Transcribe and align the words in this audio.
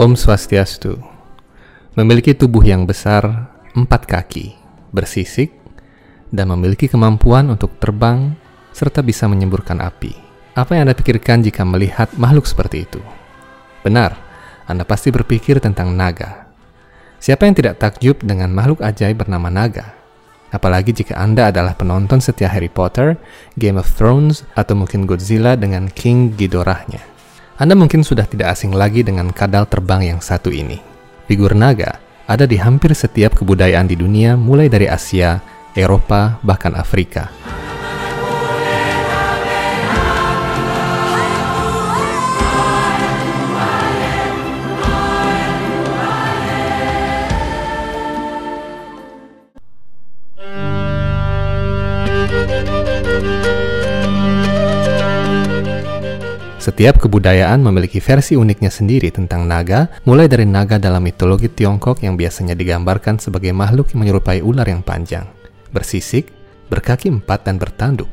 Om 0.00 0.16
Swastiastu 0.16 0.96
memiliki 1.92 2.32
tubuh 2.32 2.64
yang 2.64 2.88
besar, 2.88 3.52
empat 3.76 4.08
kaki, 4.08 4.56
bersisik, 4.96 5.52
dan 6.32 6.48
memiliki 6.48 6.88
kemampuan 6.88 7.52
untuk 7.52 7.76
terbang 7.76 8.32
serta 8.72 9.04
bisa 9.04 9.28
menyemburkan 9.28 9.76
api. 9.76 10.16
Apa 10.56 10.72
yang 10.72 10.88
Anda 10.88 10.96
pikirkan 10.96 11.44
jika 11.44 11.68
melihat 11.68 12.16
makhluk 12.16 12.48
seperti 12.48 12.88
itu? 12.88 12.96
Benar, 13.84 14.16
Anda 14.64 14.88
pasti 14.88 15.12
berpikir 15.12 15.60
tentang 15.60 15.92
naga. 15.92 16.48
Siapa 17.20 17.44
yang 17.44 17.60
tidak 17.60 17.84
takjub 17.84 18.24
dengan 18.24 18.56
makhluk 18.56 18.80
ajaib 18.80 19.20
bernama 19.20 19.52
naga? 19.52 19.92
Apalagi 20.48 20.96
jika 20.96 21.20
Anda 21.20 21.52
adalah 21.52 21.76
penonton 21.76 22.24
setia 22.24 22.48
Harry 22.48 22.72
Potter, 22.72 23.20
Game 23.60 23.76
of 23.76 23.92
Thrones, 23.92 24.48
atau 24.56 24.80
mungkin 24.80 25.04
Godzilla 25.04 25.60
dengan 25.60 25.92
King 25.92 26.32
Ghidorahnya. 26.40 27.09
Anda 27.60 27.76
mungkin 27.76 28.00
sudah 28.00 28.24
tidak 28.24 28.56
asing 28.56 28.72
lagi 28.72 29.04
dengan 29.04 29.28
kadal 29.36 29.68
terbang 29.68 30.16
yang 30.16 30.20
satu 30.24 30.48
ini. 30.48 30.80
Figur 31.28 31.52
naga 31.52 32.00
ada 32.24 32.48
di 32.48 32.56
hampir 32.56 32.96
setiap 32.96 33.36
kebudayaan 33.36 33.84
di 33.84 34.00
dunia 34.00 34.32
mulai 34.32 34.72
dari 34.72 34.88
Asia, 34.88 35.44
Eropa, 35.76 36.40
bahkan 36.40 36.72
Afrika. 36.72 37.28
Setiap 56.70 57.02
kebudayaan 57.02 57.66
memiliki 57.66 57.98
versi 57.98 58.38
uniknya 58.38 58.70
sendiri 58.70 59.10
tentang 59.10 59.42
naga, 59.42 59.90
mulai 60.06 60.30
dari 60.30 60.46
naga 60.46 60.78
dalam 60.78 61.02
mitologi 61.02 61.50
Tiongkok 61.50 61.98
yang 61.98 62.14
biasanya 62.14 62.54
digambarkan 62.54 63.18
sebagai 63.18 63.50
makhluk 63.50 63.90
yang 63.90 64.06
menyerupai 64.06 64.38
ular 64.38 64.62
yang 64.70 64.78
panjang, 64.78 65.26
bersisik, 65.74 66.30
berkaki 66.70 67.10
empat 67.10 67.42
dan 67.42 67.58
bertanduk, 67.58 68.06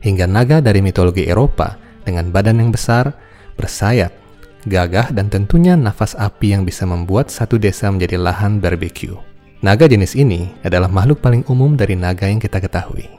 hingga 0.00 0.24
naga 0.24 0.64
dari 0.64 0.80
mitologi 0.80 1.28
Eropa 1.28 1.76
dengan 2.00 2.32
badan 2.32 2.64
yang 2.64 2.72
besar, 2.72 3.12
bersayap, 3.60 4.16
gagah 4.64 5.12
dan 5.12 5.28
tentunya 5.28 5.76
nafas 5.76 6.16
api 6.16 6.56
yang 6.56 6.64
bisa 6.64 6.88
membuat 6.88 7.28
satu 7.28 7.60
desa 7.60 7.92
menjadi 7.92 8.16
lahan 8.16 8.64
barbecue. 8.64 9.12
Naga 9.60 9.84
jenis 9.84 10.16
ini 10.16 10.48
adalah 10.64 10.88
makhluk 10.88 11.20
paling 11.20 11.44
umum 11.52 11.76
dari 11.76 12.00
naga 12.00 12.24
yang 12.24 12.40
kita 12.40 12.64
ketahui. 12.64 13.12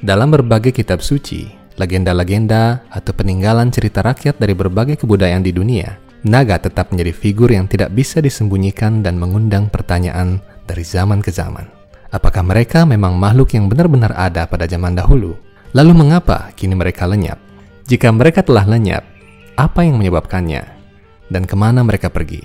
Dalam 0.00 0.32
berbagai 0.32 0.72
kitab 0.72 1.04
suci, 1.04 1.63
legenda-legenda, 1.76 2.86
atau 2.90 3.12
peninggalan 3.14 3.70
cerita 3.70 4.02
rakyat 4.02 4.38
dari 4.38 4.54
berbagai 4.54 5.00
kebudayaan 5.02 5.42
di 5.42 5.50
dunia, 5.50 5.98
naga 6.24 6.58
tetap 6.58 6.90
menjadi 6.94 7.12
figur 7.12 7.50
yang 7.52 7.68
tidak 7.68 7.92
bisa 7.92 8.22
disembunyikan 8.22 9.04
dan 9.04 9.20
mengundang 9.20 9.68
pertanyaan 9.68 10.40
dari 10.64 10.82
zaman 10.86 11.20
ke 11.20 11.28
zaman. 11.30 11.68
Apakah 12.14 12.46
mereka 12.46 12.86
memang 12.86 13.18
makhluk 13.18 13.52
yang 13.58 13.66
benar-benar 13.66 14.14
ada 14.14 14.46
pada 14.46 14.70
zaman 14.70 14.94
dahulu? 14.94 15.34
Lalu 15.74 15.92
mengapa 15.92 16.54
kini 16.54 16.78
mereka 16.78 17.10
lenyap? 17.10 17.42
Jika 17.90 18.08
mereka 18.14 18.46
telah 18.46 18.64
lenyap, 18.64 19.02
apa 19.58 19.82
yang 19.82 20.00
menyebabkannya? 20.00 20.62
Dan 21.28 21.44
ke 21.44 21.58
mana 21.58 21.82
mereka 21.82 22.08
pergi? 22.08 22.40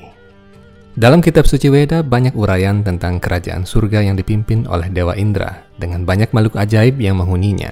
Dalam 0.99 1.23
kitab 1.23 1.47
suci 1.47 1.71
Weda 1.71 2.03
banyak 2.03 2.35
uraian 2.35 2.83
tentang 2.83 3.23
kerajaan 3.23 3.63
surga 3.63 4.03
yang 4.03 4.19
dipimpin 4.19 4.67
oleh 4.67 4.91
Dewa 4.91 5.15
Indra 5.15 5.63
dengan 5.79 6.03
banyak 6.03 6.35
makhluk 6.35 6.59
ajaib 6.59 6.99
yang 6.99 7.23
menghuninya. 7.23 7.71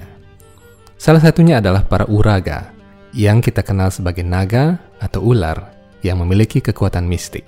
Salah 0.98 1.22
satunya 1.22 1.62
adalah 1.62 1.86
para 1.86 2.02
uraga, 2.10 2.74
yang 3.14 3.38
kita 3.38 3.62
kenal 3.62 3.86
sebagai 3.94 4.26
naga 4.26 4.82
atau 4.98 5.30
ular 5.30 5.70
yang 6.02 6.18
memiliki 6.18 6.58
kekuatan 6.58 7.06
mistik. 7.06 7.46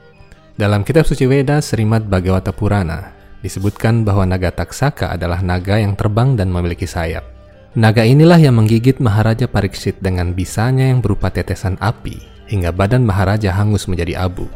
Dalam 0.55 0.87
kitab 0.87 1.03
suci 1.03 1.27
Weda 1.27 1.59
Srimad 1.59 2.07
Bhagavata 2.07 2.55
Purana 2.55 3.11
disebutkan 3.43 4.07
bahwa 4.07 4.23
naga 4.23 4.55
Taksaka 4.55 5.19
adalah 5.19 5.43
naga 5.43 5.83
yang 5.83 5.99
terbang 5.99 6.39
dan 6.39 6.47
memiliki 6.55 6.87
sayap. 6.87 7.27
Naga 7.75 8.07
inilah 8.07 8.39
yang 8.39 8.55
menggigit 8.55 9.03
Maharaja 9.03 9.51
Pariksit 9.51 9.99
dengan 9.99 10.31
bisanya 10.31 10.87
yang 10.87 11.03
berupa 11.03 11.27
tetesan 11.27 11.75
api 11.83 12.23
hingga 12.47 12.71
badan 12.71 13.03
Maharaja 13.03 13.51
hangus 13.51 13.91
menjadi 13.91 14.31
abu. 14.31 14.47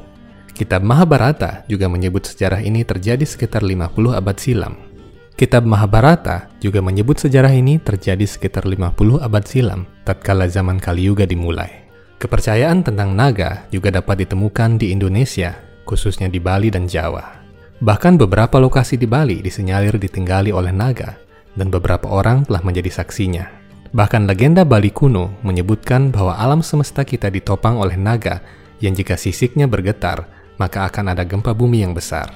Kitab 0.54 0.86
Mahabharata 0.86 1.66
juga 1.66 1.90
menyebut 1.90 2.30
sejarah 2.30 2.62
ini 2.62 2.86
terjadi 2.86 3.26
sekitar 3.26 3.66
50 3.66 3.90
abad 4.14 4.38
silam 4.38 4.93
Kitab 5.34 5.66
Mahabharata 5.66 6.46
juga 6.62 6.78
menyebut 6.78 7.18
sejarah 7.18 7.50
ini 7.50 7.82
terjadi 7.82 8.22
sekitar 8.22 8.70
50 8.70 9.18
abad 9.18 9.42
silam, 9.42 9.82
tatkala 10.06 10.46
zaman 10.46 10.78
Kali 10.78 11.10
Yuga 11.10 11.26
dimulai. 11.26 11.90
Kepercayaan 12.22 12.86
tentang 12.86 13.18
naga 13.18 13.66
juga 13.74 13.90
dapat 13.90 14.22
ditemukan 14.22 14.78
di 14.78 14.94
Indonesia, 14.94 15.58
khususnya 15.90 16.30
di 16.30 16.38
Bali 16.38 16.70
dan 16.70 16.86
Jawa. 16.86 17.42
Bahkan 17.82 18.14
beberapa 18.14 18.62
lokasi 18.62 18.94
di 18.94 19.10
Bali 19.10 19.42
disenyalir 19.42 19.98
ditinggali 19.98 20.54
oleh 20.54 20.70
naga, 20.70 21.18
dan 21.58 21.66
beberapa 21.66 22.06
orang 22.14 22.46
telah 22.46 22.62
menjadi 22.62 23.02
saksinya. 23.02 23.50
Bahkan 23.90 24.30
legenda 24.30 24.62
Bali 24.62 24.94
kuno 24.94 25.34
menyebutkan 25.42 26.14
bahwa 26.14 26.38
alam 26.38 26.62
semesta 26.62 27.02
kita 27.02 27.26
ditopang 27.26 27.74
oleh 27.74 27.98
naga 27.98 28.38
yang 28.78 28.94
jika 28.94 29.18
sisiknya 29.18 29.66
bergetar, 29.66 30.30
maka 30.62 30.86
akan 30.86 31.10
ada 31.10 31.26
gempa 31.26 31.50
bumi 31.50 31.82
yang 31.82 31.90
besar. 31.90 32.30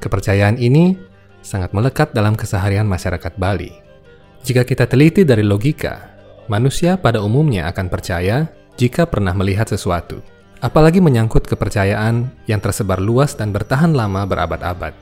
Kepercayaan 0.00 0.56
ini 0.56 1.11
sangat 1.42 1.74
melekat 1.76 2.14
dalam 2.16 2.38
keseharian 2.38 2.88
masyarakat 2.88 3.34
Bali. 3.36 3.74
Jika 4.42 4.66
kita 4.66 4.88
teliti 4.88 5.22
dari 5.22 5.44
logika, 5.46 6.10
manusia 6.50 6.98
pada 6.98 7.22
umumnya 7.22 7.70
akan 7.70 7.86
percaya 7.86 8.50
jika 8.74 9.06
pernah 9.06 9.36
melihat 9.36 9.68
sesuatu, 9.70 10.18
apalagi 10.58 10.98
menyangkut 10.98 11.46
kepercayaan 11.46 12.30
yang 12.50 12.58
tersebar 12.58 12.98
luas 12.98 13.38
dan 13.38 13.54
bertahan 13.54 13.94
lama 13.94 14.26
berabad-abad. 14.26 14.94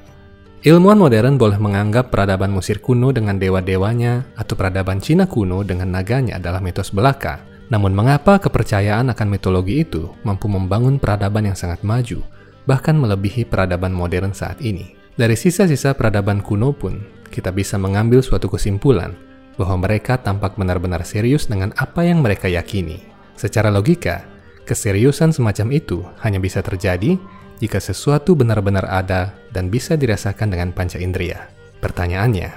Ilmuwan 0.61 1.01
modern 1.01 1.41
boleh 1.41 1.57
menganggap 1.57 2.13
peradaban 2.13 2.53
Mesir 2.53 2.85
kuno 2.85 3.17
dengan 3.17 3.41
dewa-dewanya 3.41 4.29
atau 4.37 4.53
peradaban 4.61 5.01
Cina 5.01 5.25
kuno 5.25 5.65
dengan 5.65 5.89
naganya 5.89 6.37
adalah 6.37 6.61
mitos 6.61 6.93
belaka. 6.93 7.41
Namun 7.73 7.97
mengapa 7.97 8.37
kepercayaan 8.37 9.09
akan 9.09 9.29
mitologi 9.31 9.81
itu 9.81 10.13
mampu 10.21 10.53
membangun 10.53 11.01
peradaban 11.01 11.49
yang 11.49 11.57
sangat 11.57 11.81
maju, 11.81 12.21
bahkan 12.69 12.93
melebihi 12.93 13.49
peradaban 13.49 13.97
modern 13.97 14.37
saat 14.37 14.61
ini? 14.61 15.00
Dari 15.21 15.37
sisa-sisa 15.37 15.93
peradaban 15.93 16.41
kuno 16.41 16.73
pun, 16.73 16.97
kita 17.29 17.53
bisa 17.53 17.77
mengambil 17.77 18.25
suatu 18.25 18.49
kesimpulan 18.49 19.13
bahwa 19.61 19.85
mereka 19.85 20.17
tampak 20.17 20.57
benar-benar 20.57 21.05
serius 21.05 21.45
dengan 21.45 21.77
apa 21.77 22.09
yang 22.09 22.25
mereka 22.25 22.49
yakini. 22.49 23.05
Secara 23.37 23.69
logika, 23.69 24.25
keseriusan 24.65 25.37
semacam 25.37 25.77
itu 25.77 26.01
hanya 26.25 26.41
bisa 26.41 26.65
terjadi 26.65 27.21
jika 27.61 27.77
sesuatu 27.77 28.33
benar-benar 28.33 28.89
ada 28.89 29.37
dan 29.53 29.69
bisa 29.69 29.93
dirasakan 29.93 30.57
dengan 30.57 30.73
panca 30.73 30.97
indera. 30.97 31.53
Pertanyaannya, 31.85 32.49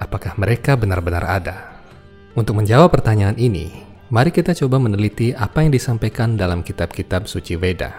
apakah 0.00 0.40
mereka 0.40 0.80
benar-benar 0.80 1.28
ada? 1.28 1.84
Untuk 2.32 2.56
menjawab 2.56 2.96
pertanyaan 2.96 3.36
ini, 3.36 3.76
mari 4.08 4.32
kita 4.32 4.56
coba 4.56 4.80
meneliti 4.80 5.36
apa 5.36 5.60
yang 5.60 5.76
disampaikan 5.76 6.32
dalam 6.32 6.64
kitab-kitab 6.64 7.28
suci 7.28 7.60
Veda. 7.60 7.92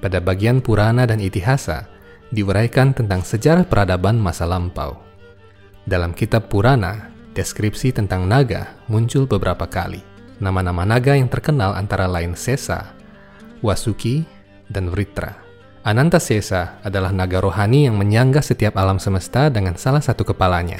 Pada 0.00 0.16
bagian 0.16 0.64
Purana 0.64 1.04
dan 1.04 1.20
Itihasa, 1.20 1.97
diuraikan 2.28 2.92
tentang 2.92 3.24
sejarah 3.24 3.64
peradaban 3.64 4.20
masa 4.20 4.44
lampau. 4.44 5.00
Dalam 5.88 6.12
kitab 6.12 6.52
Purana, 6.52 7.08
deskripsi 7.32 7.96
tentang 7.96 8.28
naga 8.28 8.76
muncul 8.92 9.24
beberapa 9.24 9.64
kali. 9.64 10.04
Nama-nama 10.38 10.84
naga 10.84 11.16
yang 11.16 11.26
terkenal 11.32 11.74
antara 11.74 12.04
lain 12.06 12.36
Sesa, 12.36 12.94
Wasuki, 13.64 14.22
dan 14.68 14.92
Vritra. 14.92 15.34
Ananta 15.82 16.20
Sesa 16.20 16.78
adalah 16.84 17.10
naga 17.10 17.40
rohani 17.40 17.88
yang 17.88 17.96
menyangga 17.96 18.44
setiap 18.44 18.76
alam 18.76 19.00
semesta 19.00 19.48
dengan 19.48 19.80
salah 19.80 20.04
satu 20.04 20.28
kepalanya. 20.28 20.78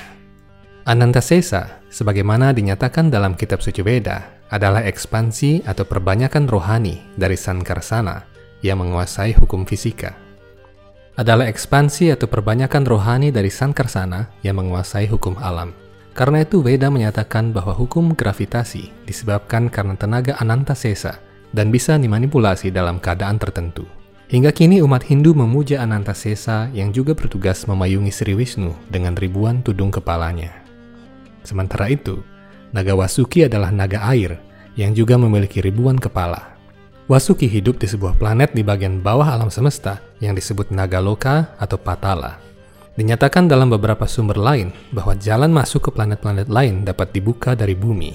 Ananta 0.84 1.24
Sesa, 1.24 1.80
sebagaimana 1.88 2.52
dinyatakan 2.52 3.08
dalam 3.08 3.32
kitab 3.32 3.64
suci 3.64 3.80
Veda, 3.80 4.36
adalah 4.52 4.84
ekspansi 4.84 5.64
atau 5.64 5.84
perbanyakan 5.84 6.48
rohani 6.48 7.00
dari 7.16 7.36
Sankarsana 7.36 8.24
yang 8.60 8.80
menguasai 8.80 9.36
hukum 9.36 9.68
fisika 9.68 10.27
adalah 11.18 11.50
ekspansi 11.50 12.14
atau 12.14 12.30
perbanyakan 12.30 12.86
rohani 12.86 13.34
dari 13.34 13.50
Sankarsana 13.50 14.30
yang 14.46 14.62
menguasai 14.62 15.10
hukum 15.10 15.34
alam. 15.42 15.74
Karena 16.14 16.46
itu 16.46 16.62
Veda 16.62 16.94
menyatakan 16.94 17.50
bahwa 17.50 17.74
hukum 17.74 18.14
gravitasi 18.14 18.90
disebabkan 19.02 19.66
karena 19.66 19.98
tenaga 19.98 20.38
Ananta 20.38 20.78
Sesa 20.78 21.18
dan 21.50 21.74
bisa 21.74 21.98
dimanipulasi 21.98 22.70
dalam 22.70 23.02
keadaan 23.02 23.38
tertentu. 23.38 23.82
Hingga 24.30 24.54
kini 24.54 24.78
umat 24.84 25.02
Hindu 25.08 25.34
memuja 25.34 25.82
Ananta 25.82 26.14
Sesa 26.14 26.70
yang 26.70 26.94
juga 26.94 27.18
bertugas 27.18 27.66
memayungi 27.66 28.12
Sri 28.14 28.38
Wisnu 28.38 28.76
dengan 28.86 29.18
ribuan 29.18 29.64
tudung 29.64 29.90
kepalanya. 29.90 30.62
Sementara 31.42 31.88
itu, 31.88 32.22
naga 32.70 32.94
Wasuki 32.94 33.48
adalah 33.48 33.72
naga 33.72 34.04
air 34.06 34.36
yang 34.76 34.92
juga 34.94 35.16
memiliki 35.16 35.64
ribuan 35.64 35.96
kepala. 35.96 36.57
Wasuki 37.08 37.48
hidup 37.48 37.80
di 37.80 37.88
sebuah 37.88 38.20
planet 38.20 38.52
di 38.52 38.60
bagian 38.60 39.00
bawah 39.00 39.32
alam 39.32 39.48
semesta 39.48 39.96
yang 40.20 40.36
disebut 40.36 40.68
Nagaloka 40.68 41.56
atau 41.56 41.80
Patala. 41.80 42.36
Dinyatakan 43.00 43.48
dalam 43.48 43.72
beberapa 43.72 44.04
sumber 44.04 44.36
lain 44.36 44.76
bahwa 44.92 45.16
jalan 45.16 45.48
masuk 45.48 45.88
ke 45.88 45.90
planet-planet 45.96 46.52
lain 46.52 46.84
dapat 46.84 47.16
dibuka 47.16 47.56
dari 47.56 47.72
bumi. 47.72 48.12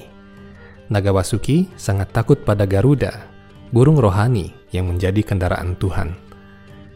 Naga 0.93 1.09
Wasuki 1.09 1.73
sangat 1.73 2.13
takut 2.13 2.45
pada 2.45 2.69
Garuda, 2.69 3.25
burung 3.73 3.97
rohani 3.97 4.53
yang 4.69 4.85
menjadi 4.85 5.25
kendaraan 5.25 5.73
Tuhan. 5.73 6.13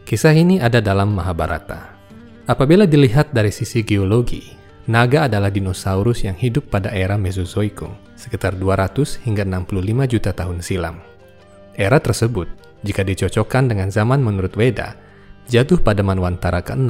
Kisah 0.06 0.38
ini 0.38 0.62
ada 0.62 0.78
dalam 0.78 1.18
Mahabharata. 1.18 1.98
Apabila 2.46 2.86
dilihat 2.86 3.34
dari 3.34 3.50
sisi 3.50 3.82
geologi, 3.82 4.46
naga 4.86 5.26
adalah 5.26 5.50
dinosaurus 5.50 6.30
yang 6.30 6.38
hidup 6.38 6.70
pada 6.70 6.94
era 6.94 7.18
Mesozoikum, 7.18 7.90
sekitar 8.14 8.54
200 8.54 9.18
hingga 9.26 9.42
65 9.50 10.06
juta 10.06 10.30
tahun 10.30 10.62
silam. 10.62 11.17
Era 11.78 12.02
tersebut, 12.02 12.50
jika 12.82 13.06
dicocokkan 13.06 13.70
dengan 13.70 13.94
zaman 13.94 14.18
menurut 14.18 14.58
Weda, 14.58 14.98
jatuh 15.46 15.78
pada 15.78 16.02
Manwantara 16.02 16.66
ke-6, 16.66 16.90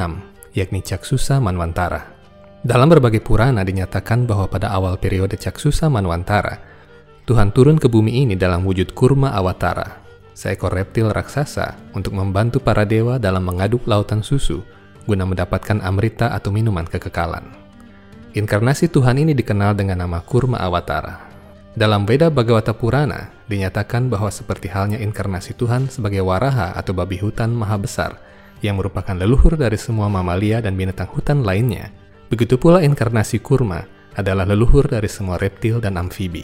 yakni 0.56 0.80
Caksusa 0.80 1.44
Manwantara. 1.44 2.16
Dalam 2.63 2.88
berbagai 2.88 3.19
Purana 3.19 3.68
dinyatakan 3.68 4.24
bahwa 4.24 4.48
pada 4.48 4.72
awal 4.72 4.95
periode 4.95 5.36
Caksusa 5.36 5.92
Manwantara, 5.92 6.63
Tuhan 7.28 7.51
turun 7.51 7.75
ke 7.75 7.92
bumi 7.92 8.24
ini 8.24 8.39
dalam 8.39 8.63
wujud 8.63 8.95
kurma 8.95 9.36
awatara, 9.36 10.00
seekor 10.31 10.72
reptil 10.72 11.12
raksasa 11.12 11.75
untuk 11.92 12.16
membantu 12.16 12.63
para 12.63 12.88
dewa 12.88 13.19
dalam 13.19 13.44
mengaduk 13.44 13.84
lautan 13.84 14.24
susu 14.24 14.63
guna 15.04 15.28
mendapatkan 15.28 15.84
amrita 15.84 16.31
atau 16.31 16.51
minuman 16.51 16.88
kekekalan. 16.88 17.44
Inkarnasi 18.36 18.88
Tuhan 18.88 19.19
ini 19.19 19.36
dikenal 19.36 19.75
dengan 19.75 20.04
nama 20.04 20.24
kurma 20.24 20.60
awatara. 20.63 21.26
Dalam 21.77 22.09
Veda 22.09 22.33
Bhagavata 22.33 22.74
Purana, 22.74 23.29
dinyatakan 23.45 24.09
bahwa 24.09 24.33
seperti 24.33 24.65
halnya 24.65 24.97
inkarnasi 24.97 25.53
Tuhan 25.53 25.94
sebagai 25.94 26.25
waraha 26.25 26.74
atau 26.74 26.97
babi 26.97 27.21
hutan 27.21 27.53
maha 27.53 27.77
besar, 27.77 28.18
yang 28.65 28.81
merupakan 28.81 29.13
leluhur 29.13 29.53
dari 29.53 29.77
semua 29.77 30.09
mamalia 30.09 30.57
dan 30.57 30.74
binatang 30.74 31.06
hutan 31.13 31.45
lainnya, 31.45 31.94
Begitu 32.27 32.59
pula 32.59 32.83
inkarnasi 32.83 33.39
kurma 33.39 33.88
adalah 34.19 34.44
leluhur 34.44 34.83
dari 34.91 35.07
semua 35.07 35.39
reptil 35.39 35.79
dan 35.79 35.95
amfibi. 35.95 36.44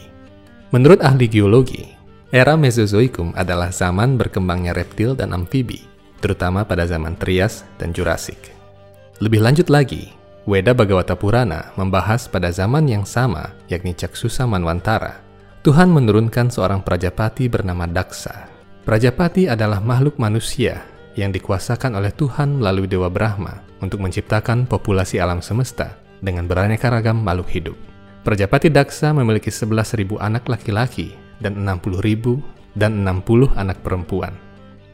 Menurut 0.71 1.03
ahli 1.03 1.27
geologi, 1.27 1.91
era 2.31 2.55
Mesozoikum 2.55 3.35
adalah 3.35 3.69
zaman 3.69 4.15
berkembangnya 4.15 4.71
reptil 4.71 5.13
dan 5.13 5.35
amfibi, 5.35 5.83
terutama 6.23 6.63
pada 6.63 6.87
zaman 6.87 7.19
Trias 7.19 7.67
dan 7.77 7.91
Jurassic. 7.91 8.55
Lebih 9.19 9.43
lanjut 9.43 9.67
lagi, 9.67 10.15
Weda 10.47 10.71
Bhagavata 10.71 11.19
Purana 11.19 11.71
membahas 11.75 12.31
pada 12.31 12.49
zaman 12.51 12.87
yang 12.87 13.03
sama, 13.03 13.51
yakni 13.67 13.91
Caksusa 13.91 14.47
Manwantara, 14.47 15.22
Tuhan 15.63 15.95
menurunkan 15.95 16.51
seorang 16.51 16.83
Prajapati 16.83 17.47
bernama 17.47 17.87
Daksa. 17.87 18.51
Prajapati 18.83 19.47
adalah 19.47 19.79
makhluk 19.79 20.19
manusia 20.19 20.83
yang 21.15 21.31
dikuasakan 21.31 21.95
oleh 21.95 22.11
Tuhan 22.11 22.59
melalui 22.59 22.83
Dewa 22.83 23.07
Brahma 23.07 23.63
untuk 23.79 24.03
menciptakan 24.03 24.67
populasi 24.67 25.23
alam 25.23 25.39
semesta 25.39 25.95
dengan 26.19 26.51
beraneka 26.51 26.91
ragam 26.91 27.23
makhluk 27.23 27.47
hidup. 27.47 27.77
Prajapati 28.27 28.67
Daksa 28.75 29.15
memiliki 29.15 29.47
11.000 29.47 30.19
anak 30.19 30.51
laki-laki 30.51 31.15
dan 31.39 31.63
60.000 31.63 32.75
dan 32.75 33.07
60 33.07 33.55
anak 33.55 33.79
perempuan. 33.87 34.35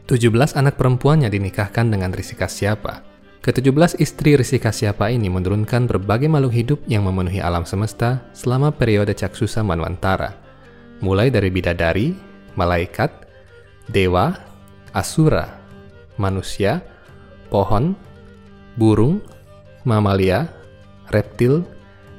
17 0.06 0.54
anak 0.54 0.78
perempuannya 0.78 1.34
dinikahkan 1.34 1.90
dengan 1.90 2.14
Risi 2.14 2.38
Kasyapa. 2.38 3.02
Ke-17 3.42 3.98
istri 3.98 4.38
Risi 4.38 4.62
Kasyapa 4.62 5.10
ini 5.10 5.34
menurunkan 5.34 5.90
berbagai 5.90 6.30
makhluk 6.30 6.54
hidup 6.54 6.78
yang 6.86 7.10
memenuhi 7.10 7.42
alam 7.42 7.66
semesta 7.66 8.22
selama 8.30 8.70
periode 8.70 9.18
Caksusa 9.18 9.66
Manwantara, 9.66 10.49
mulai 11.00 11.32
dari 11.32 11.48
bidadari, 11.48 12.12
malaikat, 12.56 13.10
dewa, 13.88 14.36
asura, 14.92 15.60
manusia, 16.20 16.84
pohon, 17.48 17.96
burung, 18.76 19.24
mamalia, 19.82 20.48
reptil, 21.10 21.64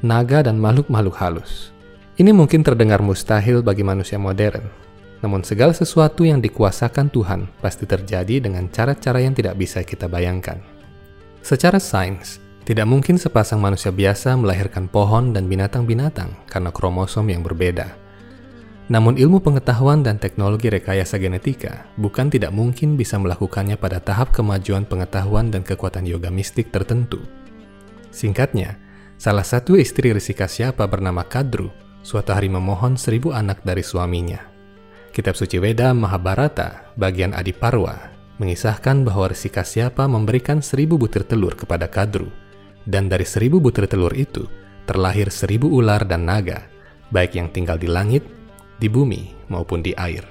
naga, 0.04 0.44
dan 0.44 0.58
makhluk-makhluk 0.58 1.16
halus. 1.18 1.70
Ini 2.18 2.36
mungkin 2.36 2.62
terdengar 2.62 3.00
mustahil 3.02 3.64
bagi 3.64 3.82
manusia 3.82 4.20
modern, 4.20 4.66
namun 5.22 5.46
segala 5.46 5.72
sesuatu 5.72 6.26
yang 6.26 6.42
dikuasakan 6.42 7.10
Tuhan 7.14 7.48
pasti 7.62 7.86
terjadi 7.86 8.42
dengan 8.42 8.68
cara-cara 8.70 9.22
yang 9.22 9.38
tidak 9.38 9.58
bisa 9.58 9.82
kita 9.86 10.10
bayangkan. 10.10 10.58
Secara 11.42 11.82
sains, 11.82 12.38
tidak 12.62 12.86
mungkin 12.86 13.18
sepasang 13.18 13.58
manusia 13.58 13.90
biasa 13.90 14.38
melahirkan 14.38 14.86
pohon 14.86 15.34
dan 15.34 15.50
binatang-binatang 15.50 16.30
karena 16.46 16.70
kromosom 16.70 17.26
yang 17.30 17.42
berbeda. 17.42 17.90
Namun 18.92 19.16
ilmu 19.16 19.40
pengetahuan 19.40 20.04
dan 20.04 20.20
teknologi 20.20 20.68
rekayasa 20.68 21.16
genetika 21.16 21.88
bukan 21.96 22.28
tidak 22.28 22.52
mungkin 22.52 23.00
bisa 23.00 23.16
melakukannya 23.16 23.80
pada 23.80 24.04
tahap 24.04 24.36
kemajuan 24.36 24.84
pengetahuan 24.84 25.48
dan 25.48 25.64
kekuatan 25.64 26.04
yoga 26.04 26.28
mistik 26.28 26.76
tertentu. 26.76 27.24
Singkatnya, 28.12 28.76
salah 29.16 29.48
satu 29.48 29.80
istri 29.80 30.12
Risi 30.12 30.36
Kasyapa 30.36 30.84
bernama 30.92 31.24
Kadru 31.24 31.72
suatu 32.04 32.36
hari 32.36 32.52
memohon 32.52 33.00
seribu 33.00 33.32
anak 33.32 33.64
dari 33.64 33.80
suaminya. 33.80 34.44
Kitab 35.16 35.40
suci 35.40 35.56
Weda 35.56 35.96
Mahabharata 35.96 36.92
bagian 37.00 37.32
Adiparwa 37.32 37.96
mengisahkan 38.44 39.08
bahwa 39.08 39.32
Risi 39.32 39.48
Kasyapa 39.48 40.04
memberikan 40.04 40.60
seribu 40.60 41.00
butir 41.00 41.24
telur 41.24 41.56
kepada 41.56 41.88
Kadru, 41.88 42.28
dan 42.84 43.08
dari 43.08 43.24
seribu 43.24 43.64
butir 43.64 43.88
telur 43.88 44.12
itu 44.12 44.52
terlahir 44.84 45.32
seribu 45.32 45.72
ular 45.72 46.04
dan 46.04 46.28
naga, 46.28 46.68
baik 47.16 47.40
yang 47.40 47.48
tinggal 47.56 47.80
di 47.80 47.88
langit 47.88 48.41
di 48.82 48.90
bumi 48.90 49.30
maupun 49.54 49.86
di 49.86 49.94
air. 49.94 50.26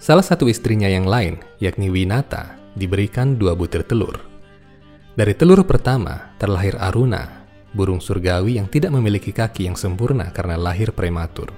Salah 0.00 0.24
satu 0.24 0.48
istrinya 0.48 0.88
yang 0.88 1.04
lain, 1.04 1.36
yakni 1.60 1.92
Winata, 1.92 2.56
diberikan 2.72 3.36
dua 3.36 3.52
butir 3.52 3.84
telur. 3.84 4.16
Dari 5.12 5.36
telur 5.36 5.60
pertama 5.68 6.32
terlahir 6.40 6.80
Aruna, 6.80 7.44
burung 7.76 8.00
surgawi 8.00 8.56
yang 8.56 8.72
tidak 8.72 8.96
memiliki 8.96 9.28
kaki 9.28 9.68
yang 9.68 9.76
sempurna 9.76 10.32
karena 10.32 10.56
lahir 10.56 10.96
prematur. 10.96 11.52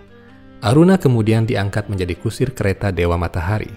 Aruna 0.58 0.99
kemudian 0.99 1.46
diangkat 1.46 1.87
menjadi 1.87 2.19
kusir 2.19 2.50
kereta 2.50 2.90
Dewa 2.90 3.14
Matahari. 3.14 3.70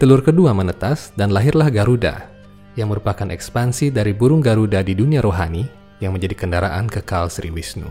Telur 0.00 0.24
kedua 0.24 0.56
menetas 0.56 1.12
dan 1.12 1.30
lahirlah 1.30 1.68
Garuda, 1.68 2.32
yang 2.74 2.88
merupakan 2.88 3.28
ekspansi 3.28 3.92
dari 3.92 4.16
burung 4.16 4.40
Garuda 4.40 4.80
di 4.80 4.96
dunia 4.96 5.20
rohani 5.20 5.68
yang 6.00 6.16
menjadi 6.16 6.34
kendaraan 6.34 6.88
kekal 6.88 7.28
Sri 7.28 7.52
Wisnu. 7.52 7.88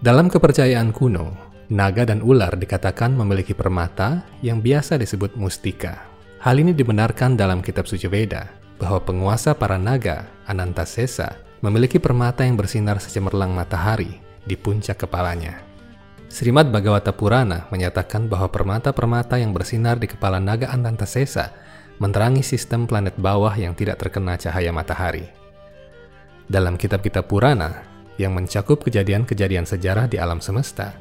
Dalam 0.00 0.32
kepercayaan 0.32 0.90
kuno, 0.90 1.53
Naga 1.72 2.04
dan 2.04 2.20
ular 2.20 2.52
dikatakan 2.60 3.16
memiliki 3.16 3.56
permata 3.56 4.20
yang 4.44 4.60
biasa 4.60 5.00
disebut 5.00 5.32
mustika. 5.32 6.04
Hal 6.44 6.60
ini 6.60 6.76
dibenarkan 6.76 7.40
dalam 7.40 7.64
kitab 7.64 7.88
suci 7.88 8.04
Veda, 8.04 8.52
bahwa 8.76 9.00
penguasa 9.00 9.56
para 9.56 9.80
naga, 9.80 10.28
Anantasesa, 10.44 11.40
memiliki 11.64 11.96
permata 11.96 12.44
yang 12.44 12.60
bersinar 12.60 13.00
secemerlang 13.00 13.56
matahari 13.56 14.20
di 14.44 14.52
puncak 14.60 15.08
kepalanya. 15.08 15.64
Srimad 16.28 16.68
Bhagavata 16.68 17.16
Purana 17.16 17.64
menyatakan 17.72 18.28
bahwa 18.28 18.52
permata-permata 18.52 19.40
yang 19.40 19.56
bersinar 19.56 19.96
di 19.96 20.04
kepala 20.04 20.36
naga 20.36 20.68
Anantasesa 20.68 21.56
menerangi 21.96 22.44
sistem 22.44 22.84
planet 22.84 23.16
bawah 23.16 23.56
yang 23.56 23.72
tidak 23.72 24.04
terkena 24.04 24.36
cahaya 24.36 24.68
matahari. 24.68 25.24
Dalam 26.44 26.76
kitab-kitab 26.76 27.24
Purana 27.24 27.88
yang 28.20 28.36
mencakup 28.36 28.84
kejadian-kejadian 28.84 29.64
sejarah 29.64 30.12
di 30.12 30.20
alam 30.20 30.44
semesta, 30.44 30.92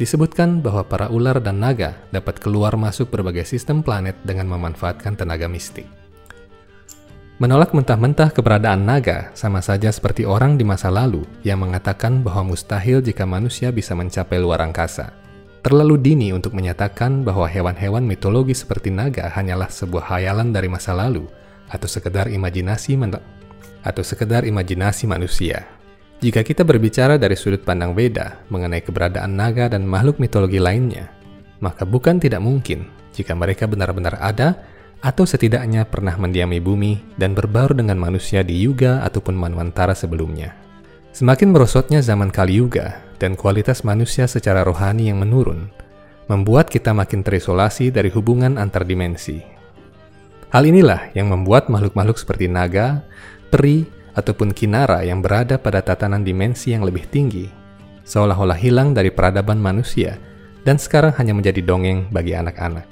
Disebutkan 0.00 0.64
bahwa 0.64 0.82
para 0.88 1.12
ular 1.12 1.38
dan 1.38 1.60
naga 1.60 2.00
dapat 2.10 2.40
keluar 2.40 2.74
masuk 2.74 3.12
berbagai 3.12 3.44
sistem 3.44 3.84
planet 3.84 4.16
dengan 4.24 4.48
memanfaatkan 4.48 5.14
tenaga 5.14 5.46
mistik. 5.46 5.84
Menolak 7.42 7.74
mentah-mentah 7.74 8.30
keberadaan 8.30 8.86
naga 8.86 9.34
sama 9.34 9.58
saja 9.58 9.90
seperti 9.90 10.22
orang 10.22 10.54
di 10.54 10.62
masa 10.62 10.94
lalu 10.94 11.26
yang 11.42 11.58
mengatakan 11.58 12.22
bahwa 12.22 12.54
mustahil 12.54 13.02
jika 13.02 13.26
manusia 13.26 13.74
bisa 13.74 13.98
mencapai 13.98 14.38
luar 14.38 14.62
angkasa. 14.62 15.10
Terlalu 15.62 15.98
dini 15.98 16.28
untuk 16.30 16.54
menyatakan 16.54 17.26
bahwa 17.26 17.50
hewan-hewan 17.50 18.02
mitologi 18.06 18.54
seperti 18.54 18.94
naga 18.94 19.26
hanyalah 19.30 19.70
sebuah 19.70 20.10
hayalan 20.10 20.54
dari 20.54 20.70
masa 20.70 20.94
lalu 20.94 21.26
atau 21.66 21.86
sekedar 21.90 22.30
imajinasi 22.30 22.94
atau 23.82 24.02
sekedar 24.06 24.46
imajinasi 24.46 25.10
manusia. 25.10 25.81
Jika 26.22 26.46
kita 26.46 26.62
berbicara 26.62 27.18
dari 27.18 27.34
sudut 27.34 27.66
pandang 27.66 27.98
beda 27.98 28.46
mengenai 28.46 28.78
keberadaan 28.86 29.34
naga 29.34 29.66
dan 29.66 29.82
makhluk 29.82 30.22
mitologi 30.22 30.62
lainnya, 30.62 31.10
maka 31.58 31.82
bukan 31.82 32.22
tidak 32.22 32.38
mungkin 32.38 32.86
jika 33.10 33.34
mereka 33.34 33.66
benar-benar 33.66 34.22
ada 34.22 34.54
atau 35.02 35.26
setidaknya 35.26 35.82
pernah 35.82 36.14
mendiami 36.14 36.62
bumi 36.62 37.18
dan 37.18 37.34
berbaur 37.34 37.74
dengan 37.74 37.98
manusia 37.98 38.46
di 38.46 38.54
Yuga 38.54 39.02
ataupun 39.02 39.34
Manwantara 39.34 39.98
sebelumnya. 39.98 40.54
Semakin 41.10 41.50
merosotnya 41.50 41.98
zaman 41.98 42.30
Kali 42.30 42.62
Yuga 42.62 43.02
dan 43.18 43.34
kualitas 43.34 43.82
manusia 43.82 44.30
secara 44.30 44.62
rohani 44.62 45.10
yang 45.10 45.18
menurun, 45.18 45.74
membuat 46.30 46.70
kita 46.70 46.94
makin 46.94 47.26
terisolasi 47.26 47.90
dari 47.90 48.14
hubungan 48.14 48.62
antar 48.62 48.86
dimensi. 48.86 49.42
Hal 50.54 50.70
inilah 50.70 51.10
yang 51.18 51.34
membuat 51.34 51.66
makhluk-makhluk 51.66 52.14
seperti 52.14 52.46
naga, 52.46 53.02
peri, 53.50 54.01
ataupun 54.16 54.52
kinara 54.52 55.04
yang 55.04 55.24
berada 55.24 55.56
pada 55.56 55.80
tatanan 55.80 56.24
dimensi 56.24 56.72
yang 56.72 56.84
lebih 56.84 57.08
tinggi, 57.08 57.48
seolah-olah 58.04 58.58
hilang 58.58 58.92
dari 58.92 59.08
peradaban 59.08 59.60
manusia 59.60 60.18
dan 60.62 60.78
sekarang 60.78 61.14
hanya 61.18 61.34
menjadi 61.34 61.60
dongeng 61.62 62.08
bagi 62.10 62.36
anak-anak. 62.36 62.86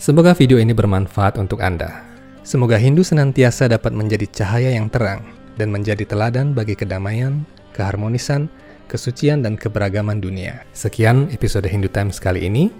Semoga 0.00 0.32
video 0.32 0.56
ini 0.56 0.72
bermanfaat 0.72 1.36
untuk 1.36 1.60
Anda. 1.60 2.08
Semoga 2.40 2.80
Hindu 2.80 3.04
senantiasa 3.04 3.68
dapat 3.68 3.92
menjadi 3.92 4.24
cahaya 4.32 4.72
yang 4.72 4.88
terang 4.88 5.20
dan 5.60 5.68
menjadi 5.68 6.08
teladan 6.08 6.56
bagi 6.56 6.72
kedamaian, 6.72 7.44
keharmonisan, 7.76 8.48
kesucian, 8.88 9.44
dan 9.44 9.60
keberagaman 9.60 10.18
dunia. 10.18 10.64
Sekian 10.72 11.28
episode 11.30 11.68
Hindu 11.68 11.92
Times 11.92 12.16
kali 12.16 12.48
ini. 12.48 12.72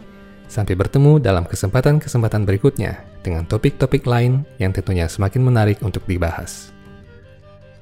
Sampai 0.50 0.74
bertemu 0.74 1.22
dalam 1.22 1.46
kesempatan-kesempatan 1.46 2.42
berikutnya 2.42 3.06
dengan 3.22 3.46
topik-topik 3.46 4.02
lain 4.02 4.42
yang 4.58 4.74
tentunya 4.74 5.06
semakin 5.06 5.46
menarik 5.46 5.78
untuk 5.84 6.02
dibahas. 6.10 6.74